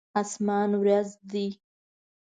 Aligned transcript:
اسمان 0.21 0.69
وريځ 0.79 1.09
دی. 1.31 1.47